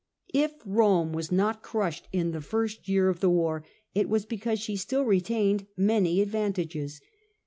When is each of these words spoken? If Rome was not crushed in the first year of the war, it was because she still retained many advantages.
If 0.33 0.53
Rome 0.65 1.13
was 1.13 1.31
not 1.31 1.61
crushed 1.61 2.07
in 2.11 2.31
the 2.31 2.41
first 2.41 2.89
year 2.89 3.07
of 3.07 3.19
the 3.19 3.29
war, 3.29 3.63
it 3.93 4.09
was 4.09 4.25
because 4.25 4.59
she 4.59 4.75
still 4.75 5.05
retained 5.05 5.67
many 5.77 6.21
advantages. 6.21 6.99